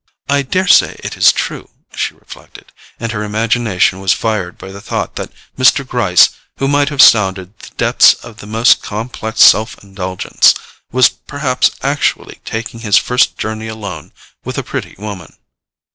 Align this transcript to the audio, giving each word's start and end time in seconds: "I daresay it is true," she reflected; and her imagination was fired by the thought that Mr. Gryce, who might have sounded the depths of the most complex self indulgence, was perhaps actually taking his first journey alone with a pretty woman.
"I 0.27 0.41
daresay 0.41 0.95
it 1.03 1.15
is 1.15 1.31
true," 1.31 1.69
she 1.93 2.15
reflected; 2.15 2.71
and 2.99 3.11
her 3.11 3.21
imagination 3.23 3.99
was 3.99 4.13
fired 4.13 4.57
by 4.57 4.71
the 4.71 4.81
thought 4.81 5.15
that 5.17 5.31
Mr. 5.59 5.87
Gryce, 5.87 6.29
who 6.57 6.67
might 6.67 6.89
have 6.89 7.03
sounded 7.03 7.59
the 7.59 7.69
depths 7.75 8.15
of 8.15 8.37
the 8.37 8.47
most 8.47 8.81
complex 8.81 9.43
self 9.43 9.77
indulgence, 9.83 10.55
was 10.91 11.09
perhaps 11.09 11.69
actually 11.83 12.39
taking 12.43 12.79
his 12.79 12.97
first 12.97 13.37
journey 13.37 13.67
alone 13.67 14.11
with 14.43 14.57
a 14.57 14.63
pretty 14.63 14.95
woman. 14.97 15.37